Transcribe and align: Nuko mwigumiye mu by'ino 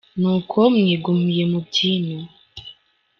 Nuko 0.19 0.57
mwigumiye 0.77 1.43
mu 1.51 1.59
by'ino 1.65 2.19